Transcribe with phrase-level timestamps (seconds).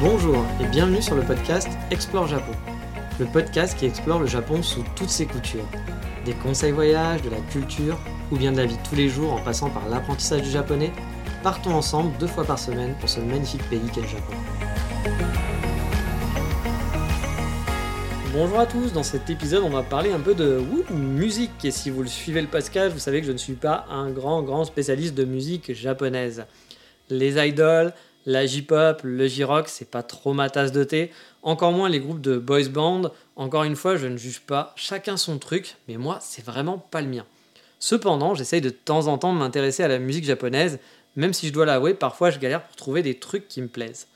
[0.00, 2.52] Bonjour et bienvenue sur le podcast Explore Japon.
[3.18, 5.66] Le podcast qui explore le Japon sous toutes ses coutures.
[6.24, 7.98] Des conseils voyages, de la culture
[8.30, 10.92] ou bien de la vie tous les jours en passant par l'apprentissage du japonais,
[11.42, 14.34] partons ensemble deux fois par semaine pour ce magnifique pays qu'est le Japon.
[18.32, 21.90] Bonjour à tous, dans cet épisode on va parler un peu de musique et si
[21.90, 24.64] vous le suivez le podcast vous savez que je ne suis pas un grand grand
[24.64, 26.46] spécialiste de musique japonaise.
[27.10, 27.92] Les idols,
[28.26, 31.10] la J-pop, le J-rock c'est pas trop ma tasse de thé,
[31.42, 35.16] encore moins les groupes de boys band, encore une fois je ne juge pas, chacun
[35.16, 37.26] son truc, mais moi c'est vraiment pas le mien.
[37.78, 40.78] Cependant j'essaye de temps en temps de m'intéresser à la musique japonaise,
[41.16, 44.08] même si je dois l'avouer parfois je galère pour trouver des trucs qui me plaisent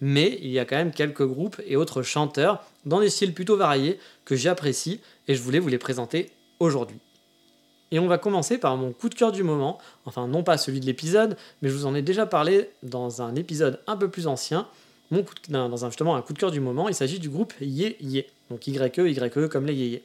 [0.00, 3.56] mais il y a quand même quelques groupes et autres chanteurs dans des styles plutôt
[3.56, 6.30] variés que j'apprécie et je voulais vous les présenter
[6.60, 6.98] aujourd'hui.
[7.94, 10.80] Et on va commencer par mon coup de cœur du moment, enfin non pas celui
[10.80, 14.26] de l'épisode, mais je vous en ai déjà parlé dans un épisode un peu plus
[14.26, 14.66] ancien,
[15.12, 17.54] mon coup dans un, justement un coup de cœur du moment, il s'agit du groupe
[17.60, 20.02] Ye Ye, donc Y-E, Y-E comme les Ye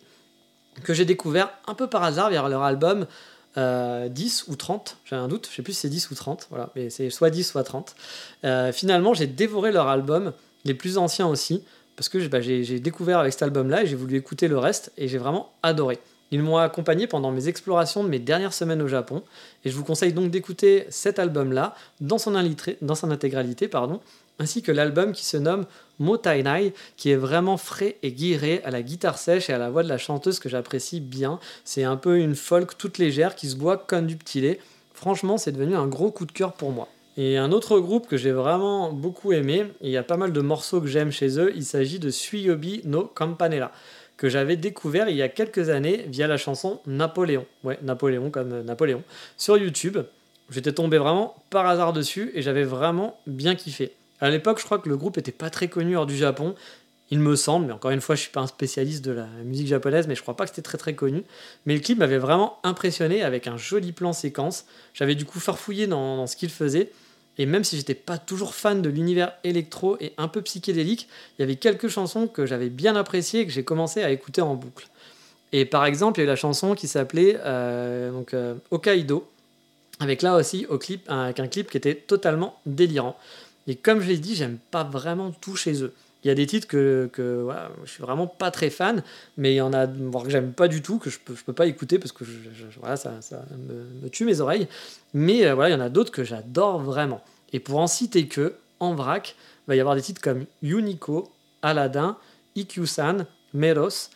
[0.83, 3.07] que j'ai découvert un peu par hasard via leur album
[3.55, 4.09] 10 euh,
[4.49, 6.91] ou 30, j'ai un doute, je sais plus si c'est 10 ou 30, voilà, mais
[6.91, 7.95] c'est soit 10 soit 30.
[8.43, 11.63] Euh, finalement, j'ai dévoré leur album, les plus anciens aussi,
[11.95, 15.07] parce que bah, j'ai découvert avec cet album-là et j'ai voulu écouter le reste et
[15.07, 15.97] j'ai vraiment adoré.
[16.31, 19.23] Ils m'ont accompagné pendant mes explorations de mes dernières semaines au Japon
[19.66, 23.99] et je vous conseille donc d'écouter cet album-là dans son, intégralité pardon,
[24.38, 25.66] ainsi que l'album qui se nomme
[26.00, 29.84] Motainai, qui est vraiment frais et guiré à la guitare sèche et à la voix
[29.84, 31.40] de la chanteuse que j'apprécie bien.
[31.66, 34.59] C'est un peu une folk toute légère qui se boit comme du petit lait.
[34.94, 36.88] Franchement, c'est devenu un gros coup de cœur pour moi.
[37.17, 40.31] Et un autre groupe que j'ai vraiment beaucoup aimé, et il y a pas mal
[40.31, 43.73] de morceaux que j'aime chez eux, il s'agit de Suyobi no Campanella,
[44.19, 47.46] que j'avais découvert il y a quelques années via la chanson Napoléon.
[47.63, 49.02] Ouais, Napoléon comme Napoléon,
[49.38, 49.97] sur YouTube.
[50.50, 53.94] J'étais tombé vraiment par hasard dessus et j'avais vraiment bien kiffé.
[54.19, 56.53] À l'époque, je crois que le groupe était pas très connu hors du Japon.
[57.12, 59.68] Il me semble, mais encore une fois, je suis pas un spécialiste de la musique
[59.68, 61.24] japonaise, mais je crois pas que c'était très très connu.
[61.66, 64.66] Mais le clip m'avait vraiment impressionné avec un joli plan séquence.
[64.94, 66.91] J'avais du coup farfouillé dans, dans ce qu'il faisait.
[67.39, 71.07] Et même si j'étais pas toujours fan de l'univers électro et un peu psychédélique,
[71.38, 74.41] il y avait quelques chansons que j'avais bien appréciées et que j'ai commencé à écouter
[74.41, 74.89] en boucle.
[75.53, 79.28] Et par exemple, il y a eu la chanson qui s'appelait euh, euh, Hokkaido,
[80.01, 80.67] avec là aussi
[81.07, 83.17] un clip qui était totalement délirant.
[83.67, 85.94] Et comme je l'ai dit, j'aime pas vraiment tout chez eux.
[86.24, 89.03] Il y a des titres que, que voilà, je suis vraiment pas très fan,
[89.38, 91.53] mais il y en a voire que j'aime pas du tout, que je peux, peux
[91.53, 92.31] pas écouter parce que je,
[92.80, 94.68] voilà, ça, ça me, tue mes oreilles.
[95.13, 97.22] Mais euh, voilà, il y en a d'autres que j'adore vraiment.
[97.53, 101.31] Et pour en citer que, en vrac, il va y avoir des titres comme Unico,
[101.62, 102.18] Aladdin,
[102.56, 104.09] Ikkyu-san, Meros,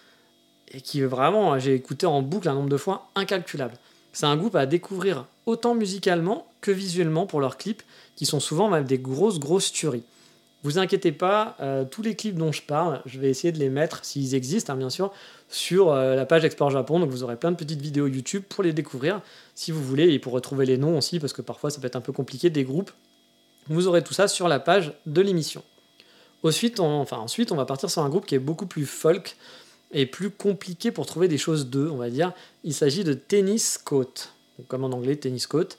[0.71, 3.75] et qui vraiment, j'ai écouté en boucle un nombre de fois incalculable.
[4.11, 7.83] C'est un groupe à découvrir autant musicalement que visuellement pour leurs clips,
[8.15, 10.03] qui sont souvent même des grosses, grosses tueries.
[10.63, 13.69] Vous inquiétez pas, euh, tous les clips dont je parle, je vais essayer de les
[13.69, 15.11] mettre, s'ils existent hein, bien sûr,
[15.49, 17.01] sur euh, la page Explore Japon.
[17.01, 19.21] Donc vous aurez plein de petites vidéos YouTube pour les découvrir
[19.55, 21.97] si vous voulez, et pour retrouver les noms aussi, parce que parfois ça peut être
[21.97, 22.91] un peu compliqué des groupes.
[23.67, 25.63] Vous aurez tout ça sur la page de l'émission.
[26.43, 29.35] Ensuite on, enfin, ensuite, on va partir sur un groupe qui est beaucoup plus folk
[29.91, 32.31] et plus compliqué pour trouver des choses d'eux, on va dire.
[32.63, 34.13] Il s'agit de Tennis Coat,
[34.67, 35.77] comme en anglais Tennis Coat.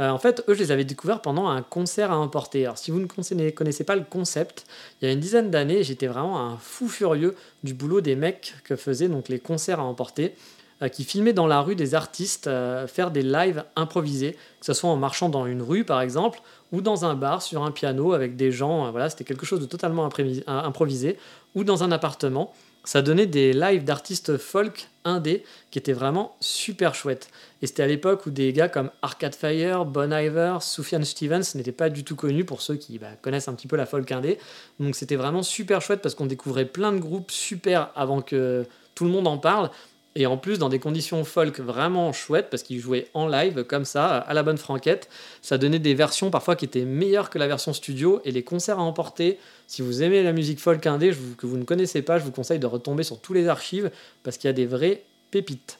[0.00, 2.64] Euh, en fait, eux, je les avais découverts pendant un concert à emporter.
[2.64, 4.66] Alors, si vous ne connaissez pas le concept,
[5.00, 8.54] il y a une dizaine d'années, j'étais vraiment un fou furieux du boulot des mecs
[8.64, 10.34] que faisaient donc les concerts à emporter,
[10.82, 14.72] euh, qui filmaient dans la rue des artistes euh, faire des lives improvisés, que ce
[14.72, 16.40] soit en marchant dans une rue par exemple,
[16.72, 18.90] ou dans un bar sur un piano avec des gens.
[18.90, 20.08] voilà, c'était quelque chose de totalement
[20.48, 21.18] improvisé,
[21.54, 22.52] ou dans un appartement
[22.84, 27.28] ça donnait des lives d'artistes folk indé qui étaient vraiment super chouettes.
[27.62, 31.72] Et c'était à l'époque où des gars comme Arcade Fire, Bon Iver, Sufjan Stevens n'étaient
[31.72, 34.38] pas du tout connus pour ceux qui bah, connaissent un petit peu la folk indé.
[34.80, 39.04] Donc c'était vraiment super chouette parce qu'on découvrait plein de groupes super avant que tout
[39.04, 39.70] le monde en parle.
[40.16, 43.84] Et en plus, dans des conditions folk vraiment chouettes, parce qu'ils jouaient en live comme
[43.84, 45.08] ça, à la bonne franquette,
[45.42, 48.20] ça donnait des versions parfois qui étaient meilleures que la version studio.
[48.24, 51.64] Et les concerts à emporter, si vous aimez la musique folk indé que vous ne
[51.64, 53.90] connaissez pas, je vous conseille de retomber sur tous les archives,
[54.22, 55.02] parce qu'il y a des vraies
[55.32, 55.78] pépites.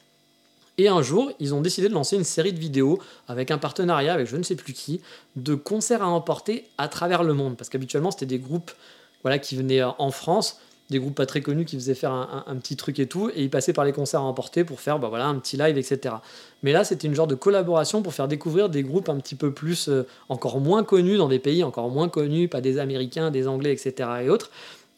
[0.78, 4.12] Et un jour, ils ont décidé de lancer une série de vidéos avec un partenariat
[4.12, 5.00] avec je ne sais plus qui,
[5.36, 7.56] de concerts à emporter à travers le monde.
[7.56, 8.72] Parce qu'habituellement, c'était des groupes
[9.22, 10.58] voilà, qui venaient en France,
[10.90, 13.50] des groupes pas très connus qui faisaient faire un, petit truc et tout, et ils
[13.50, 16.16] passaient par les concerts à emporter pour faire bah, un petit live, etc.
[16.62, 19.52] Mais là, c'était une genre de collaboration pour faire découvrir des groupes un petit peu
[19.52, 23.48] plus, euh, encore moins connus dans des pays encore moins connus, pas des Américains, des
[23.48, 24.08] Anglais, etc.
[24.24, 24.50] et autres.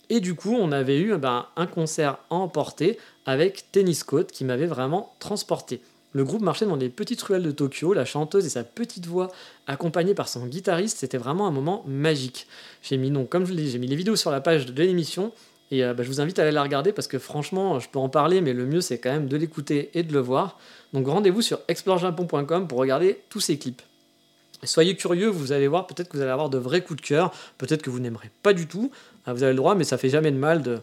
[0.08, 4.44] Et du coup, on avait eu ben, un concert à emporter avec Tennis Coat qui
[4.44, 5.80] m'avait vraiment transporté.
[6.12, 9.30] Le groupe marchait dans des petites ruelles de Tokyo, la chanteuse et sa petite voix
[9.66, 12.46] accompagnée par son guitariste, c'était vraiment un moment magique.
[12.82, 15.32] J'ai mis, donc, comme je l'ai j'ai mis les vidéos sur la page de l'émission
[15.70, 17.98] et euh, ben, je vous invite à aller la regarder parce que franchement, je peux
[17.98, 20.58] en parler, mais le mieux c'est quand même de l'écouter et de le voir.
[20.92, 23.82] Donc rendez-vous sur explorejapon.com pour regarder tous ces clips.
[24.62, 27.32] Soyez curieux, vous allez voir, peut-être que vous allez avoir de vrais coups de cœur,
[27.58, 28.90] peut-être que vous n'aimerez pas du tout,
[29.26, 30.80] ah, vous avez le droit, mais ça fait jamais de mal de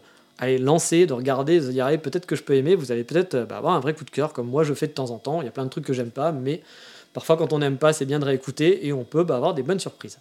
[0.60, 3.56] lancer, de regarder, de dire peut-être que je peux aimer, vous allez peut-être euh, bah,
[3.58, 5.42] avoir un vrai coup de cœur, comme moi je fais de temps en temps.
[5.42, 6.62] Il y a plein de trucs que j'aime pas, mais
[7.12, 9.62] parfois quand on n'aime pas, c'est bien de réécouter et on peut bah, avoir des
[9.62, 10.18] bonnes surprises.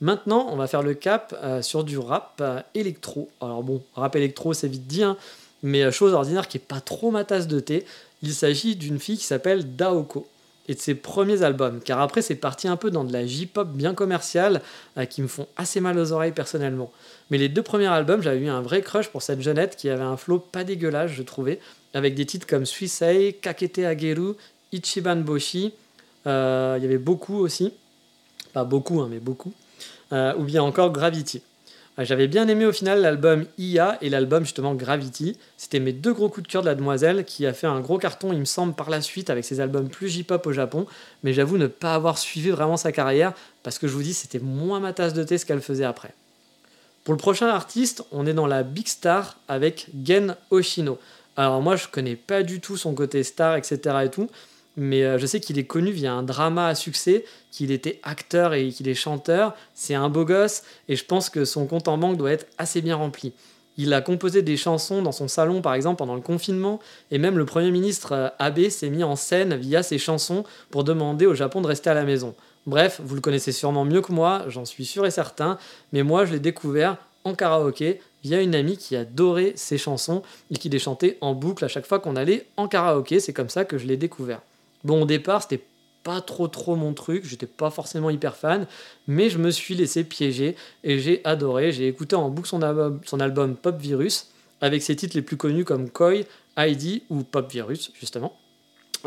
[0.00, 3.30] Maintenant, on va faire le cap euh, sur du rap euh, électro.
[3.40, 5.16] Alors bon, rap électro, c'est vite dit, hein,
[5.62, 7.86] mais chose ordinaire qui est pas trop ma tasse de thé.
[8.22, 10.26] Il s'agit d'une fille qui s'appelle Daoko
[10.68, 13.68] et de ses premiers albums, car après c'est parti un peu dans de la J-pop
[13.68, 14.62] bien commerciale
[14.96, 16.90] euh, qui me font assez mal aux oreilles personnellement.
[17.30, 20.02] Mais les deux premiers albums, j'avais eu un vrai crush pour cette jeunette qui avait
[20.02, 21.60] un flow pas dégueulasse, je trouvais,
[21.92, 24.34] avec des titres comme Suisei, Kakete Ageru,
[24.72, 25.74] Ichiban Boshi,
[26.26, 27.74] euh, il y avait beaucoup aussi,
[28.54, 29.63] pas beaucoup, hein, mais beaucoup, euh,
[30.12, 31.42] ou bien encore Gravity.
[31.98, 35.38] J'avais bien aimé au final l'album IA et l'album justement Gravity.
[35.56, 37.98] C'était mes deux gros coups de cœur de la demoiselle qui a fait un gros
[37.98, 40.86] carton, il me semble, par la suite avec ses albums plus J-pop au Japon.
[41.22, 44.40] Mais j'avoue ne pas avoir suivi vraiment sa carrière parce que je vous dis, c'était
[44.40, 46.14] moins ma tasse de thé ce qu'elle faisait après.
[47.04, 50.98] Pour le prochain artiste, on est dans la Big Star avec Gen Oshino.
[51.36, 53.78] Alors moi, je connais pas du tout son côté star, etc.
[54.04, 54.28] et tout
[54.76, 58.54] mais euh, je sais qu'il est connu via un drama à succès, qu'il était acteur
[58.54, 59.54] et qu'il est chanteur.
[59.74, 62.80] C'est un beau gosse et je pense que son compte en banque doit être assez
[62.80, 63.32] bien rempli.
[63.76, 66.78] Il a composé des chansons dans son salon, par exemple, pendant le confinement,
[67.10, 70.84] et même le Premier ministre euh, Abe s'est mis en scène via ses chansons pour
[70.84, 72.34] demander au Japon de rester à la maison.
[72.66, 75.58] Bref, vous le connaissez sûrement mieux que moi, j'en suis sûr et certain,
[75.92, 80.56] mais moi je l'ai découvert en karaoké via une amie qui adorait ses chansons et
[80.56, 83.20] qui les chantait en boucle à chaque fois qu'on allait en karaoké.
[83.20, 84.40] C'est comme ça que je l'ai découvert.
[84.84, 85.64] Bon, au départ, c'était
[86.02, 88.66] pas trop trop mon truc, j'étais pas forcément hyper fan,
[89.08, 90.54] mais je me suis laissé piéger
[90.84, 91.72] et j'ai adoré.
[91.72, 94.28] J'ai écouté en boucle son album, Pop Virus
[94.60, 96.22] avec ses titres les plus connus comme Koi,
[96.56, 98.36] ID ou Pop Virus justement.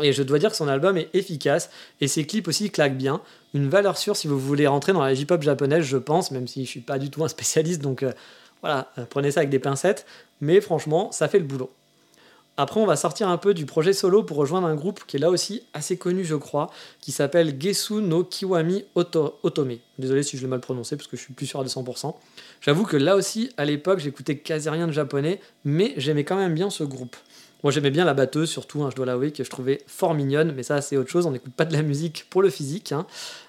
[0.00, 1.70] Et je dois dire que son album est efficace
[2.00, 3.20] et ses clips aussi claquent bien.
[3.54, 6.64] Une valeur sûre si vous voulez rentrer dans la J-pop japonaise, je pense, même si
[6.64, 8.12] je suis pas du tout un spécialiste, donc euh,
[8.60, 10.06] voilà, euh, prenez ça avec des pincettes.
[10.40, 11.72] Mais franchement, ça fait le boulot.
[12.60, 15.20] Après, on va sortir un peu du projet solo pour rejoindre un groupe qui est
[15.20, 19.76] là aussi assez connu, je crois, qui s'appelle Gesu no Kiwami Otome.
[20.00, 22.16] Désolé si je l'ai mal prononcé parce que je suis plus sûr à 200%.
[22.60, 26.52] J'avoue que là aussi, à l'époque, j'écoutais quasi rien de japonais, mais j'aimais quand même
[26.52, 27.14] bien ce groupe.
[27.62, 30.64] Moi, j'aimais bien la batteuse, surtout, je dois l'avouer, que je trouvais fort mignonne, mais
[30.64, 31.26] ça, c'est autre chose.
[31.26, 33.06] On n'écoute pas de la musique pour le physique, hein.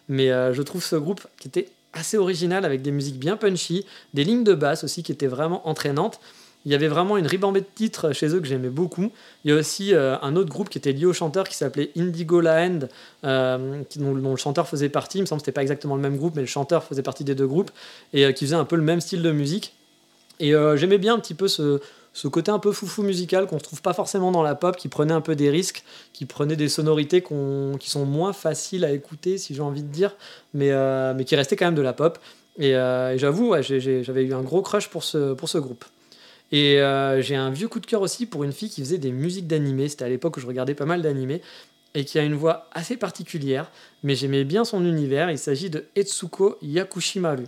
[0.08, 3.88] mais euh, je trouve ce groupe qui était assez original avec des musiques bien punchy,
[4.14, 6.20] des lignes de basse aussi qui étaient vraiment entraînantes.
[6.66, 9.12] Il y avait vraiment une ribambée de titres chez eux que j'aimais beaucoup.
[9.46, 11.92] Il y a aussi euh, un autre groupe qui était lié au chanteur qui s'appelait
[11.98, 12.80] Indigo Land,
[13.24, 15.20] euh, dont, le chanteur faisait partie.
[15.20, 17.24] Il me semble que c'était pas exactement le même groupe, mais le chanteur faisait partie
[17.24, 17.72] des deux groupes
[18.12, 19.74] et euh, qui faisait un peu le même style de musique.
[20.42, 21.82] Et j'aimais bien un petit peu ce,
[22.32, 25.12] côté un peu foufou musical qu'on ne trouve pas forcément dans la pop, qui prenait
[25.12, 29.54] un peu des risques, qui prenait des sonorités qui sont moins faciles à écouter, si
[29.54, 30.16] j'ai envie de dire,
[30.54, 30.72] mais,
[31.14, 32.20] mais qui restaient quand même de la pop.
[32.58, 32.72] Et,
[33.18, 35.84] j'avoue, j'avais eu un gros crush pour ce, pour ce groupe.
[36.52, 39.12] Et euh, j'ai un vieux coup de cœur aussi pour une fille qui faisait des
[39.12, 39.88] musiques d'animé.
[39.88, 41.42] C'était à l'époque où je regardais pas mal d'animé.
[41.96, 43.72] Et qui a une voix assez particulière,
[44.04, 45.32] mais j'aimais bien son univers.
[45.32, 47.46] Il s'agit de Etsuko Yakushimaru.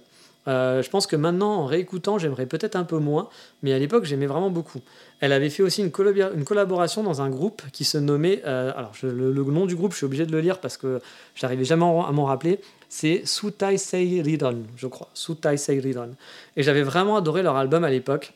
[0.47, 3.29] Euh, je pense que maintenant, en réécoutant, j'aimerais peut-être un peu moins,
[3.61, 4.79] mais à l'époque, j'aimais vraiment beaucoup.
[5.19, 8.41] Elle avait fait aussi une, collaboration dans un groupe qui se nommait.
[8.45, 10.99] Euh, alors, le, nom du groupe, je suis obligé de le lire parce que
[11.35, 12.59] j'arrivais jamais à m'en rappeler.
[12.89, 15.09] C'est Sutai Seiridon, je crois.
[15.13, 16.15] Sutai Seiridon.
[16.57, 18.33] Et j'avais vraiment adoré leur album à l'époque.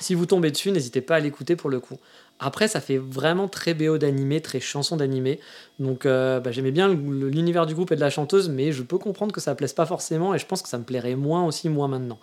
[0.00, 1.98] Si vous tombez dessus, n'hésitez pas à l'écouter pour le coup.
[2.40, 5.38] Après, ça fait vraiment très BO d'animé, très chanson d'animé.
[5.78, 8.98] Donc euh, bah, j'aimais bien l'univers du groupe et de la chanteuse, mais je peux
[8.98, 11.46] comprendre que ça ne plaise pas forcément et je pense que ça me plairait moins
[11.46, 12.18] aussi, moins maintenant.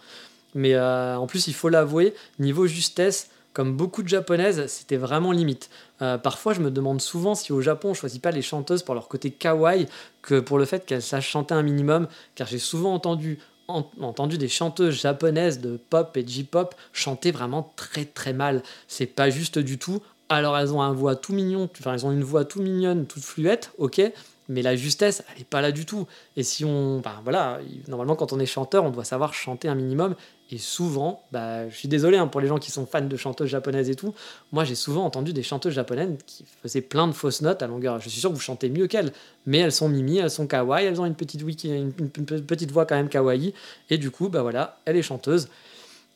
[0.53, 5.31] Mais euh, en plus, il faut l'avouer, niveau justesse, comme beaucoup de japonaises, c'était vraiment
[5.31, 5.69] limite.
[6.01, 8.95] Euh, parfois, je me demande souvent si au Japon, on choisit pas les chanteuses pour
[8.95, 9.87] leur côté kawaii
[10.21, 13.39] que pour le fait qu'elles sachent chanter un minimum, car j'ai souvent entendu
[13.71, 18.63] entendu des chanteuses japonaises de pop et J-pop chanter vraiment très très mal.
[18.87, 20.01] C'est pas juste du tout.
[20.31, 23.21] Alors elles ont un voix tout mignon, enfin elles ont une voix tout mignonne, toute
[23.21, 24.01] fluette, ok,
[24.47, 26.07] mais la justesse, elle n'est pas là du tout.
[26.37, 27.59] Et si on, bah, voilà,
[27.89, 30.15] normalement quand on est chanteur, on doit savoir chanter un minimum.
[30.49, 33.49] Et souvent, bah, je suis désolé hein, pour les gens qui sont fans de chanteuses
[33.49, 34.13] japonaises et tout.
[34.53, 37.99] Moi, j'ai souvent entendu des chanteuses japonaises qui faisaient plein de fausses notes à longueur.
[37.99, 39.11] Je suis sûr que vous chantez mieux qu'elles,
[39.45, 42.95] mais elles sont mimi, elles sont kawaii, elles ont une petite, une, petite voix quand
[42.95, 43.53] même kawaii.
[43.89, 45.49] Et du coup, bah voilà, elle est chanteuse.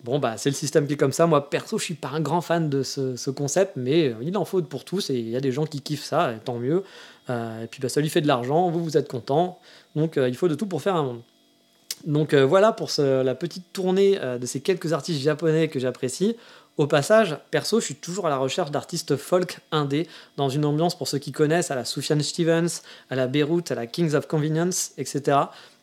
[0.03, 1.25] Bon, bah, c'est le système qui est comme ça.
[1.25, 4.61] Moi, perso, je suis pas un grand fan de ce, concept, mais il en faut
[4.61, 6.83] pour tous et il y a des gens qui kiffent ça, tant mieux.
[7.29, 9.59] Euh, et puis, bah, ça lui fait de l'argent, vous, vous êtes content.
[9.95, 11.21] Donc, euh, il faut de tout pour faire un monde.
[12.03, 16.35] Donc euh, voilà pour la petite tournée euh, de ces quelques artistes japonais que j'apprécie.
[16.77, 20.97] Au passage, perso, je suis toujours à la recherche d'artistes folk indé, dans une ambiance
[20.97, 24.27] pour ceux qui connaissent, à la Sufjan Stevens, à la Beirut, à la Kings of
[24.27, 25.37] Convenience, etc.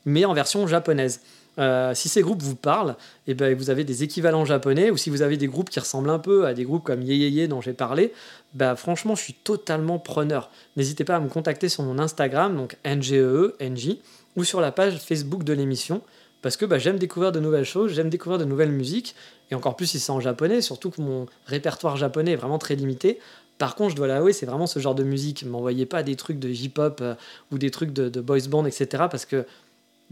[0.04, 1.20] Mais en version japonaise.
[1.58, 4.96] Euh, si ces groupes vous parlent, et eh ben, vous avez des équivalents japonais, ou
[4.96, 7.60] si vous avez des groupes qui ressemblent un peu à des groupes comme Yeyeye dont
[7.60, 8.12] j'ai parlé,
[8.54, 10.50] bah, franchement, je suis totalement preneur.
[10.76, 13.98] N'hésitez pas à me contacter sur mon Instagram, donc NGEE, NJ,
[14.36, 16.02] ou sur la page Facebook de l'émission
[16.42, 19.14] parce que bah, j'aime découvrir de nouvelles choses, j'aime découvrir de nouvelles musiques,
[19.50, 22.74] et encore plus si c'est en japonais, surtout que mon répertoire japonais est vraiment très
[22.74, 23.20] limité.
[23.58, 25.44] Par contre, je dois l'avouer, c'est vraiment ce genre de musique.
[25.44, 27.14] M'envoyez pas des trucs de hip-hop euh,
[27.52, 29.04] ou des trucs de, boys band, etc.
[29.08, 29.46] Parce que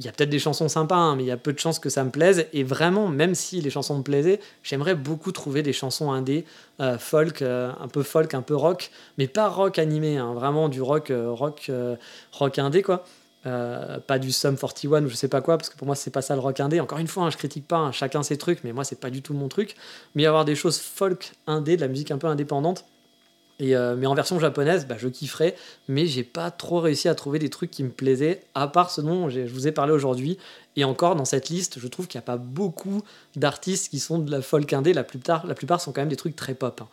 [0.01, 1.79] il y a peut-être des chansons sympas, hein, mais il y a peu de chances
[1.79, 2.47] que ça me plaise.
[2.55, 6.47] Et vraiment, même si les chansons me plaisaient, j'aimerais beaucoup trouver des chansons indé,
[6.81, 10.71] euh, folk, euh, un peu folk, un peu rock, mais pas rock animé, hein, vraiment
[10.71, 11.71] du rock, rock,
[12.33, 13.05] rock indé, quoi.
[13.47, 16.11] Euh, pas du Sum 41 ou je sais pas quoi, parce que pour moi c'est
[16.11, 16.79] pas ça le rock indé.
[16.79, 19.23] Encore une fois, hein, je critique pas, chacun ses trucs, mais moi c'est pas du
[19.23, 19.77] tout mon truc.
[20.15, 22.85] Mais avoir des choses folk indé, de la musique un peu indépendante,
[23.61, 25.55] euh, mais en version japonaise, bah, je kifferais,
[25.89, 29.01] mais j'ai pas trop réussi à trouver des trucs qui me plaisaient, à part ce
[29.01, 30.39] dont je vous ai parlé aujourd'hui.
[30.77, 33.03] Et encore, dans cette liste, je trouve qu'il n'y a pas beaucoup
[33.37, 36.17] d'artistes qui sont de la folk indé, la plupart, la plupart sont quand même des
[36.17, 36.81] trucs très pop.
[36.83, 36.89] Hein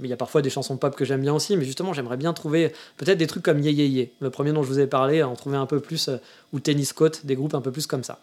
[0.00, 2.32] il y a parfois des chansons pop que j'aime bien aussi, mais justement, j'aimerais bien
[2.32, 5.34] trouver peut-être des trucs comme Ye Ye le premier dont je vous ai parlé, en
[5.34, 6.16] trouver un peu plus, euh,
[6.52, 8.20] ou Tennis Coat, des groupes un peu plus comme ça.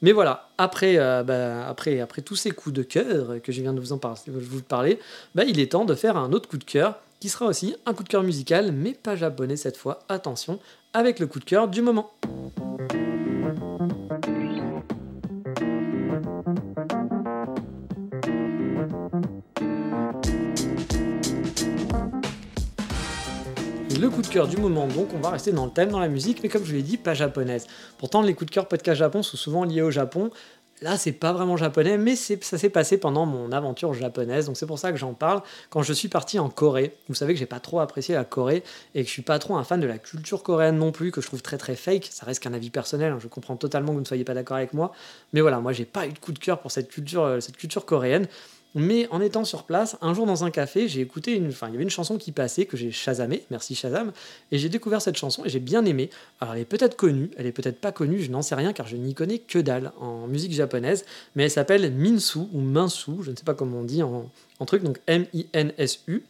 [0.00, 3.72] Mais voilà, après, euh, bah, après, après tous ces coups de cœur que je viens
[3.72, 4.98] de vous en parler,
[5.34, 7.94] bah, il est temps de faire un autre coup de cœur, qui sera aussi un
[7.94, 10.58] coup de cœur musical, mais pas japonais cette fois, attention,
[10.92, 12.10] avec le coup de cœur du moment.
[24.00, 26.08] le coup de cœur du moment, donc on va rester dans le thème, dans la
[26.08, 27.68] musique, mais comme je vous l'ai dit, pas japonaise.
[27.98, 30.32] Pourtant, les coups de cœur podcast Japon sont souvent liés au Japon.
[30.82, 34.66] Là, c'est pas vraiment japonais, mais ça s'est passé pendant mon aventure japonaise, donc c'est
[34.66, 35.40] pour ça que j'en parle.
[35.70, 38.64] Quand je suis parti en Corée, vous savez que j'ai pas trop apprécié la Corée
[38.96, 41.20] et que je suis pas trop un fan de la culture coréenne non plus, que
[41.20, 42.08] je trouve très très fake.
[42.10, 43.18] Ça reste qu'un avis personnel, hein.
[43.22, 44.90] je comprends totalement que vous ne soyez pas d'accord avec moi,
[45.32, 47.56] mais voilà, moi j'ai pas eu de coup de cœur pour cette culture, euh, cette
[47.56, 48.26] culture coréenne.
[48.74, 51.48] Mais en étant sur place, un jour dans un café, j'ai écouté une.
[51.48, 54.12] Enfin, il y avait une chanson qui passait que j'ai chasamé, merci Shazam,
[54.50, 56.08] et j'ai découvert cette chanson et j'ai bien aimé.
[56.40, 58.86] Alors, elle est peut-être connue, elle est peut-être pas connue, je n'en sais rien car
[58.86, 61.04] je n'y connais que dalle en musique japonaise,
[61.36, 64.30] mais elle s'appelle Minsu ou Minsu, je ne sais pas comment on dit en,
[64.64, 66.22] truc, donc M-I-N-S-U.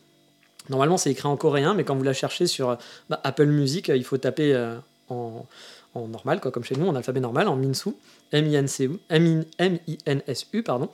[0.69, 2.79] Normalement, c'est écrit en coréen, mais quand vous la cherchez sur
[3.11, 4.77] bah, Apple Music, il faut taper euh,
[5.11, 5.47] en,
[5.95, 7.91] normal, quoi, comme chez nous, en alphabet normal, en Minsu,
[8.33, 10.89] M-I-N-S-U, M-I-N-S-U, pardon.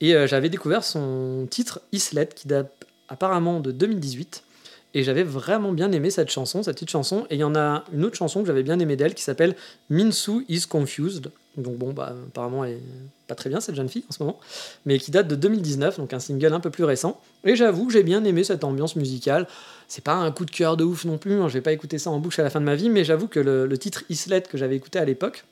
[0.00, 2.72] Et euh, j'avais découvert son titre Islet, qui date
[3.08, 4.44] apparemment de 2018.
[4.92, 7.26] Et j'avais vraiment bien aimé cette chanson, cette petite chanson.
[7.30, 9.54] Et il y en a une autre chanson que j'avais bien aimé d'elle qui s'appelle
[9.88, 11.30] Minsu is Confused.
[11.56, 12.82] Donc bon, bah, apparemment elle est
[13.28, 14.40] pas très bien cette jeune fille en ce moment.
[14.86, 17.20] Mais qui date de 2019, donc un single un peu plus récent.
[17.44, 19.46] Et j'avoue que j'ai bien aimé cette ambiance musicale.
[19.86, 21.98] C'est pas un coup de cœur de ouf non plus, hein, je vais pas écouter
[21.98, 24.42] ça en bouche à la fin de ma vie, mais j'avoue que le titre Islet
[24.42, 25.44] que j'avais écouté à l'époque,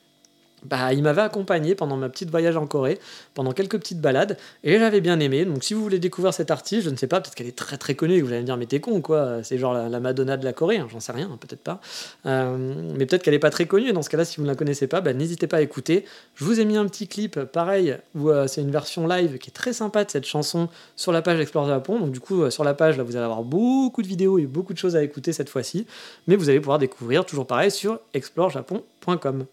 [0.69, 2.99] bah, il m'avait accompagné pendant ma petite voyage en Corée,
[3.35, 5.45] pendant quelques petites balades, et j'avais bien aimé.
[5.45, 7.77] Donc si vous voulez découvrir cette artiste, je ne sais pas, peut-être qu'elle est très
[7.77, 10.45] très connue, vous allez me dire mais t'es con quoi, c'est genre la, Madonna de
[10.45, 11.81] la Corée, hein, j'en sais rien, peut-être pas.
[12.27, 14.55] Euh, mais peut-être qu'elle n'est pas très connue, dans ce cas-là, si vous ne la
[14.55, 16.05] connaissez pas, bah, n'hésitez pas à écouter.
[16.35, 19.51] Je vous ai mis un petit clip, pareil, où euh, c'est une version live qui
[19.51, 21.99] est très sympa de cette chanson sur la page Explore Japon.
[21.99, 24.47] Donc du coup, euh, sur la page, là, vous allez avoir beaucoup de vidéos et
[24.47, 25.87] beaucoup de choses à écouter cette fois-ci,
[26.27, 29.47] mais vous allez pouvoir découvrir toujours pareil sur explorejapon.com.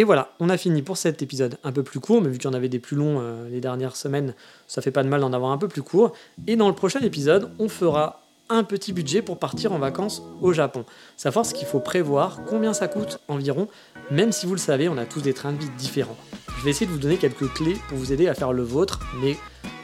[0.00, 2.48] Et voilà, on a fini pour cet épisode un peu plus court, mais vu qu'il
[2.48, 4.34] y en avait des plus longs euh, les dernières semaines,
[4.66, 6.14] ça fait pas de mal d'en avoir un peu plus court.
[6.46, 10.54] Et dans le prochain épisode, on fera un petit budget pour partir en vacances au
[10.54, 10.86] Japon.
[11.18, 13.68] Ça force qu'il faut prévoir combien ça coûte environ,
[14.10, 16.16] même si vous le savez, on a tous des trains de vie différents.
[16.56, 19.00] Je vais essayer de vous donner quelques clés pour vous aider à faire le vôtre,
[19.20, 19.36] mais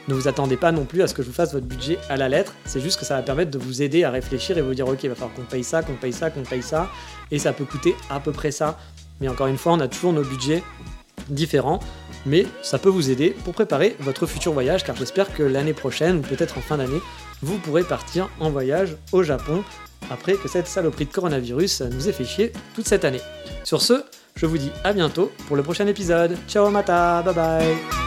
[0.07, 2.17] ne vous attendez pas non plus à ce que je vous fasse votre budget à
[2.17, 4.73] la lettre, c'est juste que ça va permettre de vous aider à réfléchir et vous
[4.73, 6.89] dire ok, il va falloir qu'on paye ça, qu'on paye ça, qu'on paye ça,
[7.29, 8.79] et ça peut coûter à peu près ça
[9.19, 10.63] mais encore une fois, on a toujours nos budgets
[11.29, 11.79] différents,
[12.25, 16.17] mais ça peut vous aider pour préparer votre futur voyage, car j'espère que l'année prochaine,
[16.17, 17.01] ou peut-être en fin d'année,
[17.41, 19.63] vous pourrez partir en voyage au Japon
[20.09, 23.21] après que cette saloperie de coronavirus nous ait fait chier toute cette année.
[23.63, 24.03] Sur ce,
[24.35, 26.37] je vous dis à bientôt pour le prochain épisode.
[26.47, 28.06] Ciao mata, bye bye